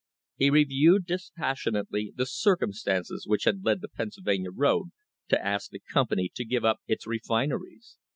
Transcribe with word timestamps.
He 0.35 0.49
reviewed, 0.49 1.05
dispassion 1.05 1.75
ately, 1.75 2.11
the 2.15 2.25
circumstances 2.25 3.27
which 3.27 3.43
had 3.43 3.63
led 3.63 3.81
the 3.81 3.87
Pennsylvania 3.87 4.49
road 4.49 4.87
to 5.27 5.45
ask 5.45 5.69
the 5.69 5.77
company 5.93 6.31
to 6.33 6.43
give 6.43 6.65
up 6.65 6.79
its 6.87 7.05
refineries. 7.05 7.97